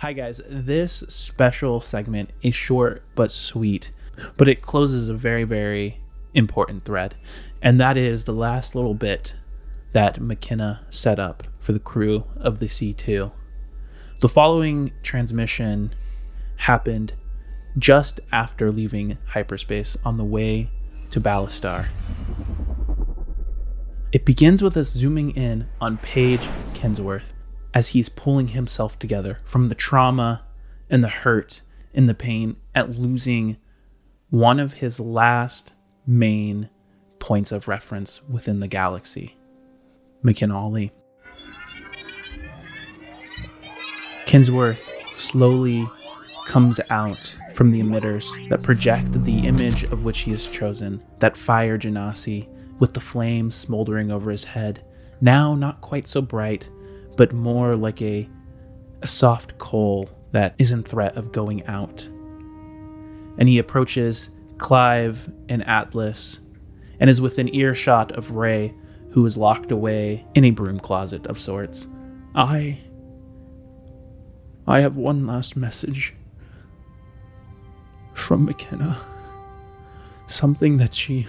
Hi, 0.00 0.12
guys. 0.12 0.42
This 0.46 1.04
special 1.08 1.80
segment 1.80 2.28
is 2.42 2.54
short 2.54 3.02
but 3.14 3.30
sweet, 3.30 3.92
but 4.36 4.46
it 4.46 4.60
closes 4.60 5.08
a 5.08 5.14
very, 5.14 5.44
very 5.44 6.02
important 6.34 6.84
thread. 6.84 7.14
And 7.62 7.80
that 7.80 7.96
is 7.96 8.26
the 8.26 8.34
last 8.34 8.74
little 8.74 8.92
bit 8.92 9.36
that 9.92 10.20
McKenna 10.20 10.84
set 10.90 11.18
up 11.18 11.44
for 11.60 11.72
the 11.72 11.80
crew 11.80 12.24
of 12.36 12.58
the 12.58 12.66
C2. 12.66 13.32
The 14.20 14.28
following 14.28 14.92
transmission 15.02 15.94
happened 16.56 17.14
just 17.78 18.20
after 18.30 18.70
leaving 18.70 19.16
hyperspace 19.28 19.96
on 20.04 20.18
the 20.18 20.24
way 20.24 20.68
to 21.08 21.22
Ballastar. 21.22 21.88
It 24.12 24.26
begins 24.26 24.62
with 24.62 24.76
us 24.76 24.90
zooming 24.90 25.30
in 25.30 25.68
on 25.80 25.96
Paige 25.96 26.48
Kensworth 26.74 27.32
as 27.76 27.88
he's 27.88 28.08
pulling 28.08 28.48
himself 28.48 28.98
together 28.98 29.38
from 29.44 29.68
the 29.68 29.74
trauma 29.74 30.42
and 30.88 31.04
the 31.04 31.10
hurt 31.10 31.60
and 31.92 32.08
the 32.08 32.14
pain 32.14 32.56
at 32.74 32.98
losing 32.98 33.54
one 34.30 34.58
of 34.58 34.72
his 34.72 34.98
last 34.98 35.74
main 36.06 36.70
points 37.18 37.52
of 37.52 37.68
reference 37.68 38.22
within 38.30 38.60
the 38.60 38.66
galaxy 38.66 39.36
McKinley. 40.22 40.90
Kensworth 44.24 44.88
slowly 45.20 45.84
comes 46.46 46.80
out 46.88 47.38
from 47.54 47.72
the 47.72 47.82
emitters 47.82 48.48
that 48.48 48.62
project 48.62 49.22
the 49.24 49.46
image 49.46 49.84
of 49.84 50.02
which 50.02 50.20
he 50.20 50.30
has 50.30 50.50
chosen, 50.50 51.02
that 51.18 51.36
fire 51.36 51.76
genasi 51.76 52.48
with 52.78 52.94
the 52.94 53.00
flames 53.00 53.54
smoldering 53.54 54.10
over 54.10 54.30
his 54.30 54.44
head, 54.44 54.82
now 55.20 55.54
not 55.54 55.82
quite 55.82 56.06
so 56.06 56.22
bright, 56.22 56.70
but 57.16 57.32
more 57.32 57.76
like 57.76 58.00
a, 58.02 58.28
a 59.02 59.08
soft 59.08 59.58
coal 59.58 60.08
that 60.32 60.54
is 60.58 60.72
in 60.72 60.82
threat 60.82 61.16
of 61.16 61.32
going 61.32 61.66
out. 61.66 62.08
And 63.38 63.48
he 63.48 63.58
approaches 63.58 64.30
Clive 64.58 65.30
and 65.48 65.66
Atlas 65.66 66.40
and 67.00 67.10
is 67.10 67.20
within 67.20 67.54
earshot 67.54 68.12
of 68.12 68.30
Ray, 68.32 68.74
who 69.10 69.24
is 69.26 69.36
locked 69.36 69.70
away 69.70 70.24
in 70.34 70.44
a 70.44 70.50
broom 70.50 70.78
closet 70.78 71.26
of 71.26 71.38
sorts. 71.38 71.88
I. 72.34 72.80
I 74.66 74.80
have 74.80 74.96
one 74.96 75.26
last 75.26 75.56
message 75.56 76.14
from 78.14 78.46
McKenna. 78.46 79.00
Something 80.26 80.78
that 80.78 80.94
she 80.94 81.26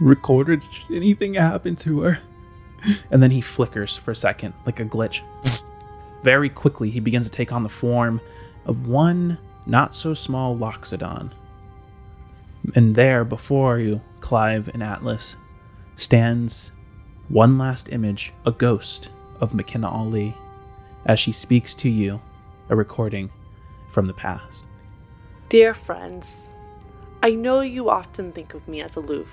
recorded. 0.00 0.62
Anything 0.90 1.34
happened 1.34 1.78
to 1.80 2.00
her? 2.00 2.18
And 3.10 3.22
then 3.22 3.30
he 3.30 3.40
flickers 3.40 3.96
for 3.96 4.12
a 4.12 4.16
second, 4.16 4.54
like 4.66 4.80
a 4.80 4.84
glitch. 4.84 5.22
Very 6.22 6.48
quickly, 6.48 6.90
he 6.90 7.00
begins 7.00 7.28
to 7.28 7.32
take 7.32 7.52
on 7.52 7.62
the 7.62 7.68
form 7.68 8.20
of 8.66 8.86
one 8.86 9.38
not 9.66 9.94
so 9.94 10.14
small 10.14 10.56
Loxodon. 10.56 11.30
And 12.74 12.94
there, 12.94 13.24
before 13.24 13.78
you, 13.78 14.00
Clive 14.20 14.68
and 14.68 14.82
Atlas, 14.82 15.36
stands 15.96 16.72
one 17.28 17.58
last 17.58 17.90
image, 17.90 18.32
a 18.46 18.52
ghost 18.52 19.10
of 19.40 19.54
McKenna 19.54 19.88
Ali, 19.88 20.34
as 21.06 21.20
she 21.20 21.32
speaks 21.32 21.74
to 21.74 21.88
you, 21.88 22.20
a 22.68 22.76
recording 22.76 23.30
from 23.90 24.06
the 24.06 24.14
past. 24.14 24.66
Dear 25.48 25.74
friends, 25.74 26.26
I 27.22 27.30
know 27.30 27.60
you 27.60 27.90
often 27.90 28.32
think 28.32 28.54
of 28.54 28.66
me 28.68 28.82
as 28.82 28.96
aloof, 28.96 29.28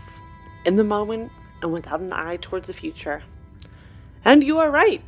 in 0.65 0.75
the 0.75 0.83
moment 0.83 1.31
and 1.61 1.71
without 1.71 1.99
an 1.99 2.13
eye 2.13 2.37
towards 2.37 2.67
the 2.67 2.73
future. 2.73 3.23
And 4.25 4.43
you 4.43 4.57
are 4.57 4.71
right, 4.71 5.03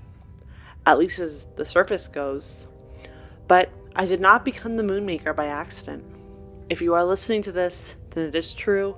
at 0.85 0.99
least 0.99 1.17
as 1.17 1.47
the 1.55 1.65
surface 1.65 2.07
goes. 2.07 2.67
But 3.47 3.71
I 3.95 4.05
did 4.05 4.21
not 4.21 4.45
become 4.45 4.77
the 4.77 4.83
Moonmaker 4.83 5.35
by 5.35 5.47
accident. 5.47 6.03
If 6.69 6.81
you 6.81 6.93
are 6.93 7.03
listening 7.03 7.41
to 7.43 7.51
this, 7.51 7.95
then 8.11 8.25
it 8.25 8.35
is 8.35 8.53
true 8.53 8.95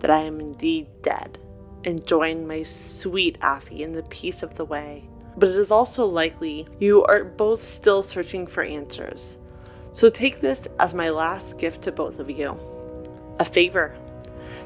that 0.00 0.10
I 0.10 0.20
am 0.24 0.40
indeed 0.40 0.88
dead, 1.02 1.38
enjoying 1.84 2.46
my 2.46 2.64
sweet 2.64 3.38
Affy 3.40 3.82
in 3.82 3.92
the 3.92 4.02
peace 4.02 4.42
of 4.42 4.54
the 4.56 4.64
way. 4.66 5.08
But 5.38 5.48
it 5.48 5.56
is 5.56 5.70
also 5.70 6.04
likely 6.04 6.68
you 6.78 7.04
are 7.04 7.24
both 7.24 7.62
still 7.62 8.02
searching 8.02 8.46
for 8.46 8.62
answers. 8.62 9.38
So 9.94 10.10
take 10.10 10.42
this 10.42 10.68
as 10.78 10.92
my 10.92 11.08
last 11.08 11.56
gift 11.56 11.82
to 11.84 11.92
both 11.92 12.18
of 12.18 12.28
you 12.28 12.58
a 13.38 13.44
favor 13.44 13.96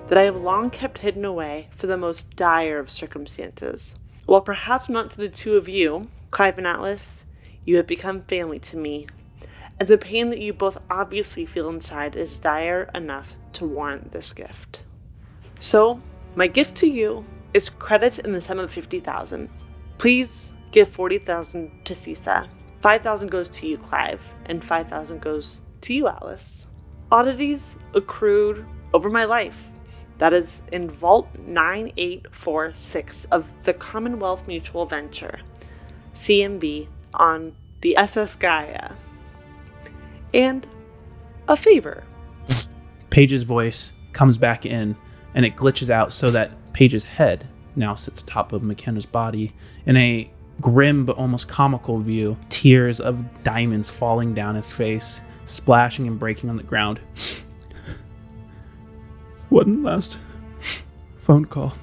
that 0.09 0.19
I 0.19 0.22
have 0.22 0.37
long 0.37 0.71
kept 0.71 0.99
hidden 0.99 1.25
away 1.25 1.69
for 1.77 1.87
the 1.87 1.97
most 1.97 2.34
dire 2.37 2.78
of 2.78 2.91
circumstances. 2.91 3.95
While 4.27 4.43
perhaps 4.43 4.89
not 4.89 5.11
to 5.13 5.17
the 5.17 5.29
two 5.29 5.57
of 5.57 5.69
you, 5.69 6.09
Clive 6.31 6.59
and 6.59 6.67
Atlas, 6.67 7.25
you 7.65 7.77
have 7.77 7.87
become 7.87 8.23
family 8.23 8.59
to 8.61 8.77
me, 8.77 9.07
and 9.79 9.89
the 9.89 9.99
pain 9.99 10.31
that 10.31 10.41
you 10.41 10.53
both 10.53 10.77
obviously 10.91 11.47
feel 11.47 11.69
inside 11.69 12.17
is 12.17 12.39
dire 12.39 12.91
enough 12.95 13.35
to 13.55 13.67
warrant 13.67 14.13
this 14.13 14.33
gift. 14.33 14.83
So, 15.59 16.01
my 16.35 16.47
gift 16.47 16.77
to 16.77 16.87
you 16.87 17.25
is 17.55 17.69
credit 17.69 18.19
in 18.19 18.33
the 18.33 18.41
sum 18.41 18.59
of 18.59 18.71
50,000. 18.71 19.49
Please 19.99 20.29
give 20.71 20.93
40,000 20.93 21.71
to 21.85 21.95
CISA. 21.95 22.49
5,000 22.83 23.29
goes 23.31 23.49
to 23.49 23.67
you, 23.67 23.79
Clive, 23.79 24.21
and 24.47 24.65
5,000 24.65 25.21
goes 25.21 25.59
to 25.83 25.93
you, 25.93 26.09
Atlas. 26.09 26.67
Oddities 27.11 27.61
accrued 27.95 28.65
over 28.95 29.11
my 29.11 29.25
life. 29.25 29.57
That 30.21 30.35
is 30.35 30.61
in 30.71 30.91
Vault 30.91 31.29
9846 31.39 33.27
of 33.33 33.47
the 33.65 33.73
Commonwealth 33.73 34.47
Mutual 34.47 34.85
Venture, 34.85 35.41
CMV, 36.15 36.87
on 37.15 37.55
the 37.81 37.97
SS 37.97 38.37
Gaia. 38.37 38.93
And 40.35 40.67
a 41.49 41.57
favor. 41.57 42.05
Paige's 43.09 43.45
voice 43.45 43.95
comes 44.13 44.37
back 44.37 44.67
in 44.67 44.95
and 45.35 45.47
it 45.47 45.57
glitches 45.57 45.89
out 45.89 46.13
so 46.13 46.29
that 46.31 46.53
Paige's 46.75 47.05
head 47.05 47.49
now 47.75 47.95
sits 47.95 48.21
atop 48.21 48.53
of 48.53 48.63
McKenna's 48.63 49.07
body 49.07 49.55
in 49.87 49.97
a 49.97 50.31
grim 50.61 51.07
but 51.07 51.17
almost 51.17 51.49
comical 51.49 51.99
view. 51.99 52.37
Tears 52.51 53.01
of 53.01 53.43
diamonds 53.43 53.89
falling 53.89 54.35
down 54.35 54.55
his 54.55 54.71
face, 54.71 55.23
splashing 55.47 56.07
and 56.07 56.19
breaking 56.19 56.51
on 56.51 56.59
the 56.59 56.63
ground. 56.63 57.01
Last 59.66 60.19
phone 61.19 61.44
call. 61.44 61.75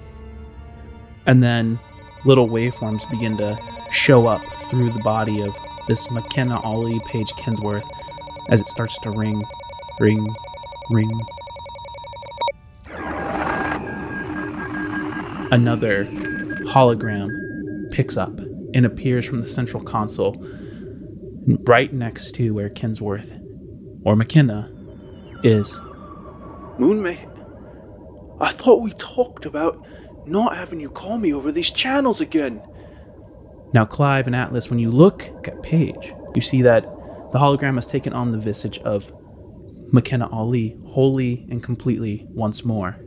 And 1.26 1.44
then 1.44 1.80
little 2.26 2.50
waveforms 2.50 3.10
begin 3.10 3.38
to 3.38 3.58
show 3.92 4.26
up 4.28 4.42
through 4.70 4.92
the 4.92 5.00
body 5.00 5.42
of 5.42 5.56
this 5.88 6.10
McKenna 6.10 6.60
Ali 6.62 7.00
Paige 7.06 7.30
Kensworth 7.34 7.88
as 8.50 8.62
it 8.62 8.68
starts 8.68 8.98
to 9.00 9.12
ring, 9.12 9.44
ring, 10.00 10.36
ring. 10.90 11.22
Another 15.52 16.06
hologram 16.66 17.92
picks 17.92 18.18
up 18.18 18.40
and 18.74 18.86
appears 18.86 19.26
from 19.26 19.40
the 19.40 19.48
central 19.48 19.84
console, 19.84 20.36
right 21.64 21.94
next 21.94 22.34
to 22.36 22.54
where 22.54 22.70
Kensworth 22.70 23.40
or 24.04 24.16
McKenna 24.16 24.72
is. 25.44 25.80
Moonmate, 26.78 27.37
I 28.40 28.54
thought 28.54 28.82
we 28.82 28.92
talked 28.94 29.46
about 29.46 29.86
not 30.26 30.56
having 30.56 30.80
you 30.80 30.90
call 30.90 31.18
me 31.18 31.34
over 31.34 31.52
these 31.52 31.72
channels 31.72 32.22
again. 32.22 32.62
Now, 33.74 33.86
Clive 33.86 34.28
and 34.28 34.36
Atlas, 34.36 34.70
when 34.70 34.80
you 34.80 34.92
look 34.92 35.30
at 35.48 35.62
Paige, 35.64 36.14
you 36.36 36.42
see 36.42 36.62
that 36.62 36.84
the 37.32 37.40
hologram 37.40 37.76
has 37.76 37.88
taken 37.88 38.14
on 38.14 38.32
the 38.32 38.38
visage 38.38 38.80
of 38.80 39.12
McKenna 39.92 40.30
Ali 40.30 40.78
wholly 40.86 41.46
and 41.50 41.64
completely 41.64 42.26
once 42.30 42.64
more. 42.64 42.98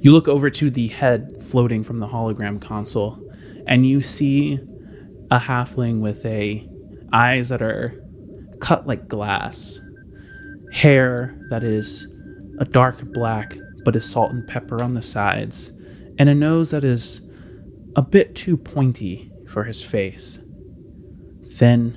You 0.00 0.12
look 0.12 0.28
over 0.28 0.50
to 0.50 0.70
the 0.70 0.88
head 0.88 1.42
floating 1.44 1.84
from 1.84 1.98
the 1.98 2.08
hologram 2.08 2.60
console, 2.60 3.18
and 3.66 3.86
you 3.86 4.00
see 4.00 4.58
a 5.30 5.38
halfling 5.38 6.00
with 6.00 6.24
a 6.26 6.68
eyes 7.12 7.48
that 7.48 7.62
are 7.62 8.02
cut 8.60 8.86
like 8.86 9.08
glass, 9.08 9.80
hair 10.72 11.38
that 11.50 11.62
is 11.62 12.08
a 12.58 12.64
dark 12.64 13.02
black 13.12 13.56
but 13.86 13.94
is 13.94 14.04
salt 14.04 14.32
and 14.32 14.48
pepper 14.48 14.82
on 14.82 14.94
the 14.94 15.00
sides, 15.00 15.72
and 16.18 16.28
a 16.28 16.34
nose 16.34 16.72
that 16.72 16.82
is 16.82 17.20
a 17.94 18.02
bit 18.02 18.34
too 18.34 18.56
pointy 18.56 19.30
for 19.48 19.62
his 19.62 19.80
face. 19.80 20.40
Thin, 21.52 21.96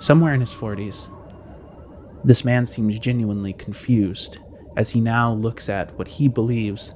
somewhere 0.00 0.34
in 0.34 0.40
his 0.40 0.52
40s, 0.52 1.08
this 2.24 2.44
man 2.44 2.66
seems 2.66 2.98
genuinely 2.98 3.54
confused 3.54 4.38
as 4.76 4.90
he 4.90 5.00
now 5.00 5.32
looks 5.32 5.70
at 5.70 5.96
what 5.98 6.08
he 6.08 6.28
believes 6.28 6.92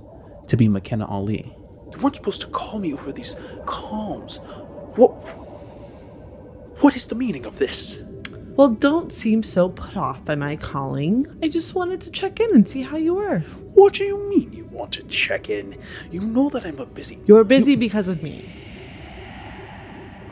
to 0.47 0.59
be 0.59 0.69
McKenna 0.69 1.07
Ali. 1.07 1.51
You 1.91 1.99
weren't 2.03 2.17
supposed 2.17 2.43
to 2.43 2.49
call 2.49 2.81
me 2.81 2.93
over 2.93 3.13
these 3.13 3.35
comms. 3.65 4.45
What. 4.99 5.13
What 6.83 6.97
is 6.97 7.07
the 7.07 7.15
meaning 7.15 7.47
of 7.47 7.59
this? 7.59 7.97
Well, 8.55 8.69
don't 8.69 9.13
seem 9.13 9.43
so 9.43 9.71
put 9.71 9.97
off 9.97 10.23
by 10.27 10.35
my 10.35 10.57
calling. 10.57 11.27
I 11.43 11.49
just 11.49 11.75
wanted 11.75 12.03
to 12.03 12.11
check 12.11 12.39
in 12.39 12.55
and 12.55 12.69
see 12.69 12.83
how 12.83 12.99
you 12.99 13.15
were. 13.15 13.39
What 13.75 13.95
do 13.95 14.05
you 14.05 14.19
mean 14.29 14.53
you 14.53 14.67
want 14.67 14.93
to 14.93 15.03
check 15.05 15.49
in? 15.49 15.79
You 16.11 16.21
know 16.21 16.51
that 16.51 16.67
I'm 16.67 16.79
a 16.79 16.85
busy. 16.85 17.19
You're 17.25 17.45
busy 17.45 17.77
because 17.77 18.09
of 18.09 18.23
me. 18.23 18.55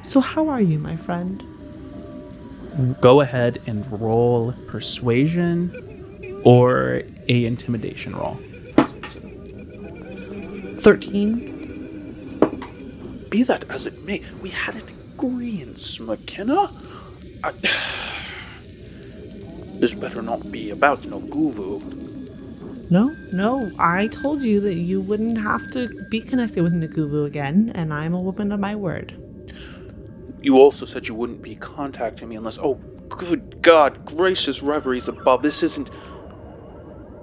So, 0.06 0.20
how 0.20 0.48
are 0.48 0.60
you, 0.60 0.78
my 0.78 0.98
friend? 0.98 1.42
Go 3.00 3.22
ahead 3.22 3.62
and 3.66 3.90
roll 4.00 4.52
persuasion 4.68 6.42
or 6.44 7.02
a 7.28 7.44
intimidation 7.46 8.14
roll. 8.14 8.38
13. 10.80 13.28
Be 13.30 13.44
that 13.44 13.64
as 13.70 13.86
it 13.86 14.04
may, 14.04 14.22
we 14.42 14.50
had 14.50 14.74
an 14.74 14.90
agreement, 15.14 16.00
McKenna. 16.00 16.70
I... 17.42 18.08
This 19.80 19.94
better 19.94 20.20
not 20.20 20.52
be 20.52 20.70
about 20.70 21.06
no. 21.06 21.18
No, 22.90 23.16
no, 23.32 23.70
I 23.78 24.08
told 24.08 24.42
you 24.42 24.60
that 24.60 24.74
you 24.74 25.00
wouldn't 25.00 25.40
have 25.40 25.70
to 25.72 25.88
be 26.10 26.20
connected 26.20 26.62
with 26.62 26.74
Naguvu 26.74 27.24
again, 27.24 27.72
and 27.74 27.94
I'm 27.94 28.12
a 28.12 28.20
woman 28.20 28.52
of 28.52 28.60
my 28.60 28.76
word. 28.76 29.14
You 30.42 30.56
also 30.56 30.84
said 30.84 31.08
you 31.08 31.14
wouldn't 31.14 31.40
be 31.40 31.54
contacting 31.56 32.28
me 32.28 32.36
unless. 32.36 32.58
Oh, 32.58 32.74
good 33.08 33.62
God, 33.62 34.04
gracious 34.04 34.60
reveries 34.62 35.08
above. 35.08 35.42
This 35.42 35.62
isn't. 35.62 35.88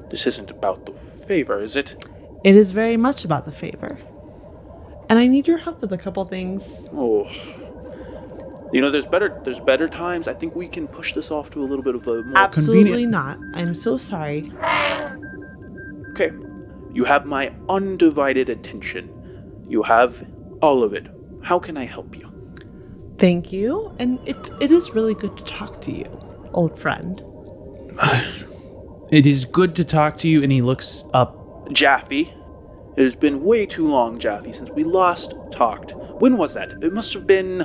This 0.10 0.26
isn't 0.26 0.50
about 0.50 0.86
the 0.86 0.94
favor, 1.28 1.62
is 1.62 1.76
it? 1.76 1.96
It 2.44 2.56
is 2.56 2.72
very 2.72 2.98
much 2.98 3.24
about 3.26 3.46
the 3.46 3.52
favor. 3.52 4.00
And 5.10 5.20
I 5.20 5.28
need 5.28 5.48
your 5.48 5.58
help 5.58 5.82
with 5.82 5.92
a 5.94 5.98
couple 5.98 6.26
things. 6.26 6.64
Oh. 6.94 7.30
You 8.74 8.82
know, 8.82 8.92
there's 8.92 9.06
better 9.06 9.40
there's 9.46 9.60
better 9.60 9.88
times. 9.88 10.28
I 10.28 10.34
think 10.34 10.56
we 10.56 10.68
can 10.68 10.88
push 10.88 11.14
this 11.14 11.32
off 11.32 11.50
to 11.52 11.62
a 11.62 11.66
little 11.66 11.84
bit 11.84 11.96
of 11.96 12.06
a 12.08 12.24
more 12.24 12.38
Absolutely 12.38 12.84
convenient. 12.84 13.12
not. 13.12 13.38
I'm 13.54 13.74
so 13.76 13.98
sorry. 13.98 14.52
Okay. 16.12 16.32
You 16.94 17.04
have 17.06 17.26
my 17.26 17.54
undivided 17.70 18.50
attention. 18.50 19.10
You 19.70 19.84
have 19.84 20.16
all 20.62 20.84
of 20.84 20.94
it. 20.94 21.08
How 21.44 21.60
can 21.60 21.78
I 21.78 21.86
help 21.86 22.16
you? 22.18 22.30
Thank 23.20 23.52
you, 23.54 23.92
and 24.00 24.20
it 24.28 24.50
it 24.60 24.72
is 24.72 24.90
really 24.92 25.14
good 25.16 25.36
to 25.38 25.44
talk 25.44 25.82
to 25.84 25.92
you, 25.92 26.06
old 26.54 26.80
friend. 26.80 27.22
It 29.12 29.26
is 29.26 29.46
good 29.46 29.76
to 29.78 29.86
talk 29.86 30.18
to 30.20 30.28
you. 30.28 30.44
And 30.44 30.52
he 30.52 30.62
looks 30.62 31.04
up. 31.14 31.72
Jaffe. 31.72 32.34
It 32.98 33.04
has 33.04 33.16
been 33.16 33.44
way 33.44 33.66
too 33.66 33.88
long, 33.88 34.20
Jaffe, 34.20 34.52
since 34.54 34.70
we 34.72 34.84
last 34.84 35.34
talked. 35.52 35.94
When 36.20 36.38
was 36.38 36.56
that? 36.56 36.72
It 36.82 36.94
must 36.94 37.14
have 37.14 37.28
been 37.28 37.62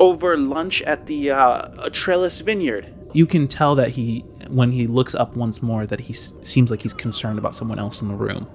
over 0.00 0.36
lunch 0.36 0.82
at 0.82 1.06
the 1.06 1.30
uh, 1.30 1.88
Trellis 1.90 2.40
Vineyard. 2.40 2.94
You 3.14 3.26
can 3.26 3.48
tell 3.48 3.74
that 3.76 3.90
he, 3.90 4.20
when 4.48 4.70
he 4.72 4.86
looks 4.86 5.14
up 5.14 5.34
once 5.36 5.62
more, 5.62 5.86
that 5.86 6.00
he 6.00 6.12
s- 6.12 6.32
seems 6.42 6.70
like 6.70 6.82
he's 6.82 6.92
concerned 6.92 7.38
about 7.38 7.54
someone 7.54 7.78
else 7.78 8.02
in 8.02 8.08
the 8.08 8.14
room. 8.14 8.46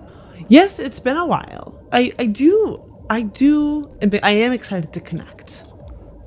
Yes, 0.47 0.77
it's 0.79 0.99
been 0.99 1.17
a 1.17 1.25
while. 1.25 1.79
I 1.91 2.11
I 2.19 2.25
do 2.25 2.81
I 3.09 3.21
do 3.21 3.89
I 4.21 4.31
am 4.31 4.51
excited 4.51 4.91
to 4.93 4.99
connect. 4.99 5.63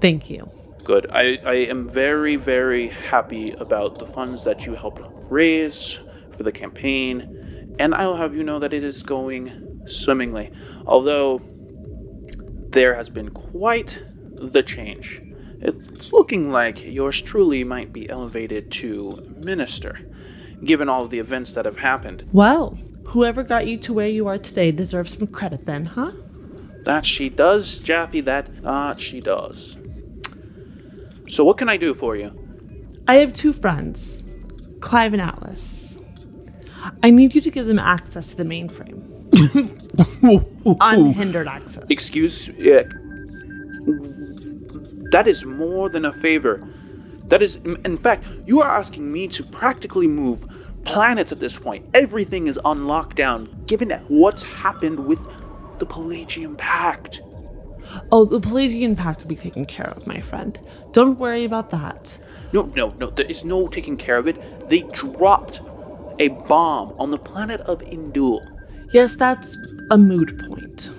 Thank 0.01 0.31
you. 0.31 0.49
Good. 0.85 1.11
I, 1.11 1.37
I 1.45 1.55
am 1.55 1.89
very, 1.89 2.37
very 2.37 2.89
happy 2.89 3.51
about 3.53 3.99
the 3.99 4.07
funds 4.07 4.45
that 4.45 4.65
you 4.67 4.75
helped 4.75 5.03
raise 5.29 5.99
for 6.37 6.45
the 6.45 6.53
campaign, 6.53 7.75
and 7.79 7.95
I'll 7.95 8.17
have 8.17 8.35
you 8.35 8.45
know 8.45 8.59
that 8.61 8.73
it 8.73 8.85
is 8.85 9.03
going 9.03 9.83
swimmingly. 9.89 10.51
Although 10.87 11.41
there 12.71 12.95
has 12.95 13.09
been 13.09 13.31
quite 13.31 13.99
the 14.37 14.63
change. 14.63 15.21
It's 15.61 16.13
looking 16.13 16.51
like 16.51 16.85
yours 16.85 17.21
truly 17.21 17.65
might 17.65 17.93
be 17.93 18.09
elevated 18.09 18.71
to 18.73 19.35
minister, 19.39 19.99
given 20.65 20.89
all 20.89 21.05
of 21.05 21.11
the 21.11 21.19
events 21.19 21.53
that 21.53 21.65
have 21.65 21.79
happened. 21.79 22.29
Well, 22.33 22.79
whoever 23.07 23.43
got 23.43 23.67
you 23.67 23.79
to 23.79 23.93
where 23.93 24.09
you 24.09 24.29
are 24.29 24.39
today 24.39 24.71
deserves 24.71 25.15
some 25.17 25.27
credit 25.27 25.65
then, 25.67 25.87
huh? 25.87 26.13
That 26.85 27.05
she 27.05 27.29
does, 27.29 27.79
Jaffe, 27.81 28.21
that 28.23 28.49
uh, 28.65 28.97
she 28.97 29.21
does. 29.21 29.77
So, 31.29 31.45
what 31.45 31.59
can 31.59 31.69
I 31.69 31.77
do 31.77 31.95
for 31.95 32.17
you? 32.17 32.31
I 33.09 33.17
have 33.17 33.33
two 33.33 33.53
friends, 33.53 34.05
Clive 34.81 35.13
and 35.13 35.23
Atlas. 35.23 35.65
I 37.03 37.11
need 37.11 37.35
you 37.35 37.41
to 37.41 37.51
give 37.51 37.67
them 37.67 37.79
access 37.79 38.29
to 38.29 38.37
the 38.37 38.45
mainframe. 38.45 39.03
Unhindered 40.81 41.49
access. 41.49 41.85
Excuse 41.89 42.49
uh, 42.49 42.85
That 45.11 45.27
is 45.27 45.45
more 45.45 45.89
than 45.89 46.05
a 46.05 46.13
favor. 46.13 46.67
That 47.29 47.43
is, 47.43 47.57
in 47.57 47.99
fact, 47.99 48.25
you 48.47 48.61
are 48.61 48.79
asking 48.79 49.13
me 49.13 49.29
to 49.29 49.43
practically 49.43 50.07
move 50.07 50.45
planets 50.85 51.33
at 51.33 51.41
this 51.41 51.53
point. 51.53 51.85
Everything 51.95 52.47
is 52.47 52.59
on 52.59 52.81
lockdown, 52.81 53.67
given 53.67 53.91
what's 54.09 54.43
happened 54.43 55.07
with 55.07 55.19
the 55.79 55.87
Pelagian 55.87 56.57
Pact. 56.57 57.21
Oh, 58.13 58.25
the 58.25 58.41
Pelagian 58.41 58.97
Pact 58.97 59.23
will 59.23 59.29
be 59.29 59.37
taken 59.37 59.65
care 59.65 59.91
of, 59.91 60.07
my 60.07 60.21
friend. 60.21 60.59
Don't 60.93 61.19
worry 61.19 61.45
about 61.45 61.71
that. 61.71 62.19
No, 62.53 62.63
no, 62.77 62.95
no, 62.99 63.11
there 63.11 63.27
is 63.27 63.45
no 63.45 63.67
taking 63.67 63.97
care 63.97 64.17
of 64.17 64.29
it. 64.29 64.69
They 64.69 64.81
dropped 64.93 65.61
a 66.19 66.29
bomb 66.29 66.95
on 66.99 67.11
the 67.11 67.19
planet 67.19 67.61
of 67.63 67.81
Indul. 67.81 68.41
Yes, 68.93 69.15
that's 69.19 69.57
a 69.91 69.99
mood 69.99 70.43
point. 70.47 70.91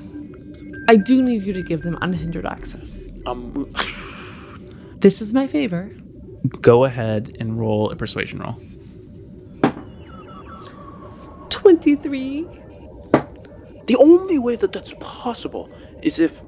I 0.90 0.96
do 0.98 1.22
need 1.22 1.44
you 1.44 1.54
to 1.54 1.64
give 1.64 1.84
them 1.84 1.98
unhindered 2.02 2.46
access. 2.46 2.97
Um, 3.28 3.70
This 5.00 5.22
is 5.22 5.32
my 5.32 5.48
favor. 5.48 5.92
Go 6.62 6.86
ahead 6.86 7.38
and 7.40 7.60
roll 7.60 7.92
a 7.92 7.96
persuasion 7.96 8.40
roll. 8.40 8.58
23. 11.50 12.48
The 13.88 13.96
only 13.98 14.40
way 14.40 14.56
that 14.56 14.74
that's 14.74 14.94
possible 15.00 15.70
is 16.02 16.20
if 16.20 16.42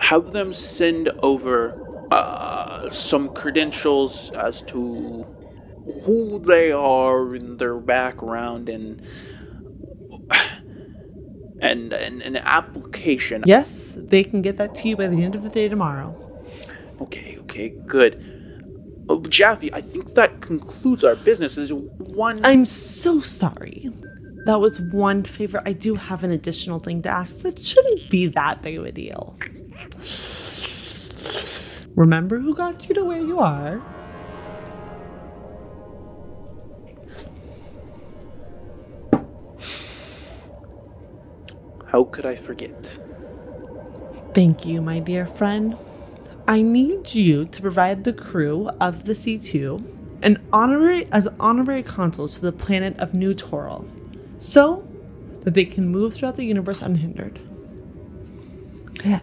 have 0.00 0.32
them 0.32 0.54
send 0.54 1.10
over 1.22 1.80
uh, 2.10 2.90
some 2.90 3.34
credentials 3.34 4.30
as 4.32 4.62
to 4.62 5.26
who 6.04 6.38
they 6.46 6.72
are 6.72 7.34
and 7.34 7.58
their 7.58 7.76
background 7.78 8.68
and 8.68 9.02
and, 11.66 11.92
and 11.92 12.22
an 12.22 12.36
application. 12.36 13.42
Yes, 13.46 13.68
they 13.96 14.24
can 14.24 14.42
get 14.42 14.58
that 14.58 14.74
to 14.76 14.88
you 14.88 14.96
by 14.96 15.08
the 15.08 15.22
end 15.22 15.34
of 15.34 15.42
the 15.42 15.48
day 15.48 15.68
tomorrow. 15.68 16.14
Okay, 17.00 17.36
okay, 17.42 17.72
good. 17.86 18.14
Uh, 19.08 19.14
oh, 19.14 19.22
Jaffe, 19.28 19.72
I 19.72 19.82
think 19.82 20.14
that 20.14 20.40
concludes 20.40 21.04
our 21.04 21.16
business. 21.16 21.56
Is 21.58 21.72
one. 21.98 22.44
I'm 22.44 22.64
so 22.64 23.20
sorry. 23.20 23.90
That 24.46 24.60
was 24.60 24.80
one 24.92 25.24
favor. 25.24 25.60
I 25.66 25.72
do 25.72 25.96
have 25.96 26.22
an 26.22 26.30
additional 26.30 26.78
thing 26.78 27.02
to 27.02 27.08
ask 27.08 27.36
that 27.42 27.58
shouldn't 27.58 28.10
be 28.10 28.28
that 28.28 28.62
big 28.62 28.78
of 28.78 28.84
a 28.84 28.92
deal. 28.92 29.36
Remember 31.96 32.38
who 32.38 32.54
got 32.54 32.88
you 32.88 32.94
to 32.94 33.04
where 33.04 33.20
you 33.20 33.40
are? 33.40 33.80
How 41.96 42.04
could 42.04 42.26
I 42.26 42.36
forget? 42.36 42.76
Thank 44.34 44.66
you, 44.66 44.82
my 44.82 44.98
dear 44.98 45.24
friend. 45.38 45.78
I 46.46 46.60
need 46.60 47.14
you 47.14 47.46
to 47.46 47.62
provide 47.62 48.04
the 48.04 48.12
crew 48.12 48.68
of 48.82 49.06
the 49.06 49.14
C2 49.14 50.20
an 50.22 50.46
honorary 50.52 51.08
as 51.10 51.26
honorary 51.40 51.82
consuls 51.82 52.34
to 52.34 52.42
the 52.42 52.52
planet 52.52 52.98
of 52.98 53.14
New 53.14 53.32
Toral, 53.32 53.88
so 54.38 54.86
that 55.44 55.54
they 55.54 55.64
can 55.64 55.88
move 55.88 56.12
throughout 56.12 56.36
the 56.36 56.44
universe 56.44 56.80
unhindered. 56.82 57.40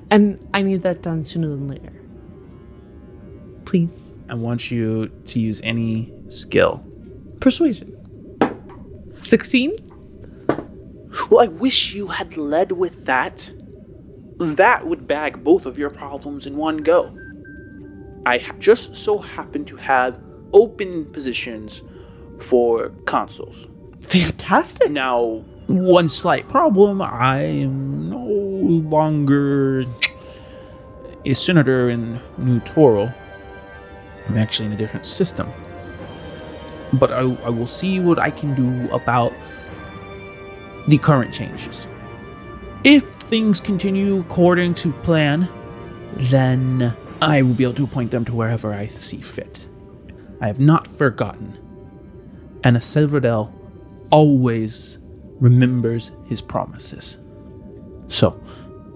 And 0.09 0.39
I 0.55 0.63
need 0.63 0.81
that 0.81 1.03
done 1.03 1.27
sooner 1.27 1.49
than 1.49 1.67
later. 1.67 1.93
Please. 3.65 3.89
I 4.29 4.33
want 4.33 4.71
you 4.71 5.09
to 5.25 5.39
use 5.39 5.61
any 5.63 6.11
skill. 6.27 6.83
Persuasion. 7.39 7.95
16? 9.21 9.77
Well, 11.29 11.41
I 11.41 11.47
wish 11.47 11.93
you 11.93 12.07
had 12.07 12.37
led 12.37 12.71
with 12.71 13.05
that. 13.05 13.49
That 14.39 14.87
would 14.87 15.07
bag 15.07 15.43
both 15.43 15.65
of 15.65 15.77
your 15.77 15.89
problems 15.89 16.45
in 16.45 16.57
one 16.57 16.77
go. 16.77 17.15
I 18.25 18.39
just 18.59 18.95
so 18.95 19.19
happen 19.19 19.65
to 19.65 19.75
have 19.77 20.17
open 20.53 21.05
positions 21.11 21.81
for 22.49 22.89
consoles. 23.05 23.67
Fantastic. 24.09 24.89
Now, 24.91 25.43
One 25.67 26.09
slight 26.09 26.47
problem 26.49 27.01
I 27.01 27.41
am 27.41 28.09
no 28.09 28.25
longer 28.89 29.85
a 31.25 31.33
senator 31.33 31.89
in 31.89 32.19
New 32.37 32.59
Toro. 32.61 33.13
I'm 34.27 34.37
actually 34.37 34.67
in 34.67 34.73
a 34.73 34.77
different 34.77 35.05
system. 35.05 35.49
But 36.93 37.11
I, 37.11 37.21
I 37.21 37.49
will 37.49 37.67
see 37.67 37.99
what 37.99 38.19
I 38.19 38.29
can 38.29 38.55
do 38.55 38.91
about 38.93 39.33
the 40.87 40.97
current 40.97 41.33
changes. 41.33 41.85
If 42.83 43.03
things 43.29 43.59
continue 43.59 44.19
according 44.19 44.75
to 44.75 44.91
plan, 45.03 45.49
then 46.31 46.95
I 47.21 47.41
will 47.41 47.53
be 47.53 47.63
able 47.63 47.75
to 47.75 47.85
appoint 47.85 48.11
them 48.11 48.25
to 48.25 48.33
wherever 48.33 48.73
I 48.73 48.87
see 48.99 49.21
fit. 49.21 49.57
I 50.41 50.47
have 50.47 50.59
not 50.59 50.87
forgotten. 50.97 51.57
And 52.63 52.75
a 52.75 52.81
Silverdale 52.81 53.53
always 54.11 54.97
remembers 55.39 56.11
his 56.27 56.41
promises. 56.41 57.17
So, 58.09 58.39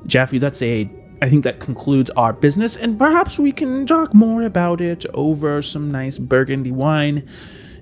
Jaffe, 0.05 0.39
that's 0.39 0.61
a 0.61 0.89
I 1.21 1.29
think 1.29 1.43
that 1.45 1.59
concludes 1.59 2.11
our 2.11 2.31
business, 2.31 2.75
and 2.75 2.99
perhaps 2.99 3.39
we 3.39 3.51
can 3.51 3.87
talk 3.87 4.13
more 4.13 4.43
about 4.43 4.81
it 4.81 5.05
over 5.15 5.63
some 5.63 5.91
nice 5.91 6.19
burgundy 6.19 6.71
wine. 6.71 7.27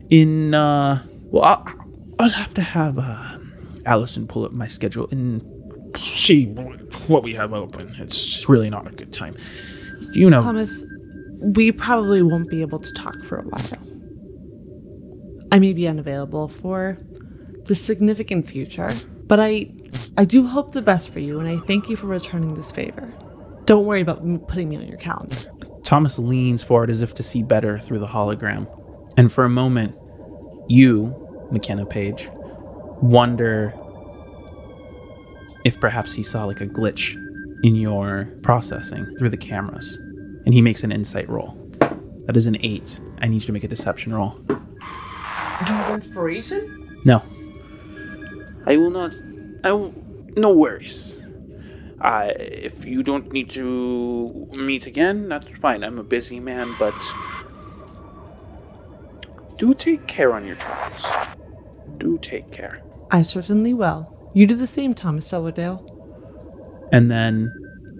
In 0.10 0.54
uh, 0.54 1.06
well, 1.32 1.44
I'll, 1.44 1.66
I'll 2.20 2.30
have 2.30 2.54
to 2.54 2.62
have 2.62 2.98
uh, 2.98 3.35
Allison 3.86 4.28
pull 4.28 4.46
up 4.46 4.52
my 4.52 4.68
schedule 4.68 5.08
and 5.12 5.42
see 6.18 6.46
what 7.08 7.24
we 7.24 7.34
have 7.36 7.54
open. 7.54 7.96
It's 8.00 8.46
really 8.48 8.70
not 8.70 8.88
a 8.88 8.92
good 8.96 9.14
time. 9.14 9.38
You 10.12 10.28
know, 10.28 10.42
Thomas, 10.42 10.72
we 11.42 11.72
probably 11.72 12.22
won't 12.22 12.50
be 12.50 12.62
able 12.62 12.80
to 12.80 12.94
talk 12.94 13.16
for 13.28 13.38
a 13.38 13.44
while. 13.44 13.80
I 15.52 15.60
may 15.60 15.74
be 15.74 15.88
unavailable 15.88 16.52
for 16.62 16.98
the 17.68 17.76
significant 17.76 18.50
future, 18.50 18.90
but 19.28 19.40
I 19.40 19.68
I 20.18 20.26
do 20.26 20.46
hope 20.46 20.74
the 20.74 20.82
best 20.82 21.12
for 21.12 21.20
you 21.20 21.40
and 21.40 21.48
I 21.48 21.66
thank 21.66 21.90
you 21.90 21.96
for 21.96 22.08
returning 22.08 22.56
this 22.56 22.72
favor. 22.72 23.14
Don't 23.66 23.86
worry 23.86 24.02
about 24.02 24.22
putting 24.48 24.70
me 24.70 24.78
on 24.78 24.88
your 24.88 24.98
calendar. 24.98 25.36
Thomas 25.84 26.20
leans 26.20 26.64
forward 26.64 26.90
as 26.90 27.02
if 27.02 27.14
to 27.16 27.24
see 27.24 27.44
better 27.44 27.80
through 27.80 28.00
the 28.00 28.08
hologram. 28.08 28.68
And 29.18 29.32
for 29.32 29.44
a 29.44 29.50
moment, 29.50 29.96
you, 30.68 31.48
McKenna 31.52 31.86
Paige, 31.86 32.30
wonder 33.10 33.74
if 35.64 35.80
perhaps 35.80 36.14
he 36.14 36.24
saw 36.24 36.46
like 36.46 36.62
a 36.62 36.68
glitch 36.68 37.16
in 37.64 37.76
your 37.76 38.26
processing 38.44 39.16
through 39.18 39.30
the 39.30 39.38
cameras. 39.38 39.98
And 40.46 40.54
he 40.54 40.62
makes 40.62 40.84
an 40.84 40.92
insight 40.92 41.28
roll. 41.28 41.58
That 42.26 42.38
is 42.38 42.48
an 42.48 42.58
eight. 42.62 43.00
I 43.20 43.28
need 43.28 43.42
you 43.42 43.48
to 43.48 43.52
make 43.52 43.64
a 43.64 43.68
deception 43.68 44.14
roll. 44.14 44.32
Do 44.48 44.54
you 44.54 45.66
have 45.66 45.96
inspiration? 45.96 47.02
No. 47.06 47.24
I 48.68 48.78
will 48.78 48.92
not. 48.92 49.14
I 49.64 49.72
will. 49.72 49.94
No 50.36 50.52
worries. 50.52 51.20
Uh, 52.02 52.30
if 52.36 52.84
you 52.86 53.04
don't 53.04 53.32
need 53.32 53.50
to 53.52 54.48
meet 54.52 54.86
again, 54.86 55.30
that's 55.30 55.48
fine. 55.62 55.84
I'm 55.84 55.98
a 55.98 56.04
busy 56.04 56.40
man, 56.40 56.76
but 56.78 56.94
do 59.58 59.74
take 59.74 60.06
care 60.08 60.34
on 60.34 60.46
your 60.46 60.58
travels. 60.58 61.06
Do 61.98 62.20
take 62.22 62.52
care. 62.52 62.84
I 63.12 63.22
certainly 63.22 63.74
will. 63.74 64.32
You 64.34 64.48
do 64.48 64.56
the 64.56 64.68
same, 64.68 64.94
Thomas 64.94 65.28
Silverdale. 65.28 65.92
And 66.92 67.10
then 67.10 67.54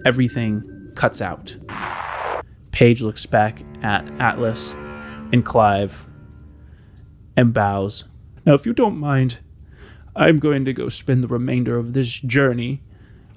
everything 0.04 0.92
cuts 0.94 1.20
out. 1.20 1.56
Paige 2.72 3.02
looks 3.02 3.24
back 3.24 3.62
at 3.82 4.06
Atlas 4.20 4.74
and 5.32 5.44
Clive 5.44 6.06
and 7.36 7.54
bows. 7.54 8.04
Now, 8.44 8.54
if 8.54 8.66
you 8.66 8.72
don't 8.72 8.98
mind, 8.98 9.40
I'm 10.14 10.38
going 10.38 10.64
to 10.64 10.72
go 10.72 10.88
spend 10.88 11.22
the 11.22 11.28
remainder 11.28 11.78
of 11.78 11.92
this 11.92 12.12
journey. 12.12 12.82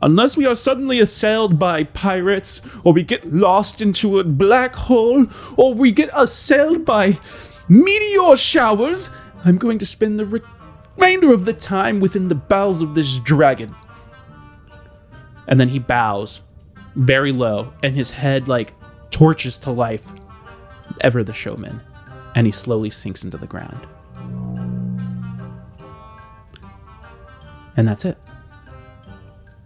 Unless 0.02 0.38
we 0.38 0.46
are 0.46 0.56
suddenly 0.56 1.00
assailed 1.00 1.60
by 1.60 1.84
pirates, 1.84 2.62
or 2.84 2.94
we 2.94 3.04
get 3.04 3.34
lost 3.34 3.82
into 3.82 4.20
a 4.20 4.24
black 4.24 4.76
hole, 4.76 5.26
or 5.58 5.74
we 5.74 5.92
get 5.92 6.10
assailed 6.14 6.86
by 6.86 7.20
meteor 7.68 8.38
showers, 8.38 9.10
I'm 9.44 9.58
going 9.58 9.78
to 9.80 9.86
spend 9.86 10.20
the 10.20 10.26
re- 10.26 10.42
remainder 11.00 11.34
of 11.34 11.46
the 11.46 11.54
time 11.54 12.00
within 12.00 12.28
the 12.28 12.36
bowels 12.36 12.82
of 12.82 12.94
this 12.94 13.20
dragon. 13.20 13.74
And 15.48 15.60
then 15.60 15.70
he 15.70 15.80
bows 15.80 16.42
very 16.96 17.32
low, 17.32 17.74
and 17.82 17.96
his 17.96 18.12
head 18.12 18.48
like 18.48 18.74
torches 19.10 19.58
to 19.60 19.72
life. 19.72 20.06
Ever 21.02 21.24
the 21.24 21.34
showman. 21.34 21.80
And 22.36 22.46
he 22.46 22.52
slowly 22.52 22.90
sinks 22.90 23.24
into 23.24 23.38
the 23.38 23.48
ground. 23.48 23.88
And 27.78 27.88
that's 27.88 28.06
it. 28.06 28.18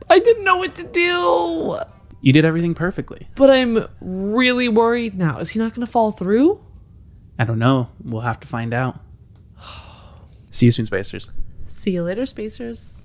I 0.09 0.19
didn't 0.19 0.43
know 0.43 0.57
what 0.57 0.75
to 0.75 0.83
do. 0.83 1.79
You 2.21 2.31
did 2.31 2.45
everything 2.45 2.75
perfectly. 2.75 3.27
But 3.35 3.49
I'm 3.49 3.87
really 3.99 4.69
worried 4.69 5.17
now. 5.17 5.39
Is 5.39 5.49
he 5.49 5.59
not 5.59 5.73
going 5.73 5.85
to 5.85 5.91
fall 5.91 6.11
through? 6.11 6.63
I 7.39 7.45
don't 7.45 7.59
know. 7.59 7.89
We'll 8.03 8.21
have 8.21 8.39
to 8.41 8.47
find 8.47 8.73
out. 8.73 8.99
See 10.53 10.67
you 10.67 10.71
soon, 10.71 10.85
Spacers. 10.85 11.31
See 11.65 11.89
you 11.91 12.03
later, 12.03 12.27
Spacers. 12.27 13.01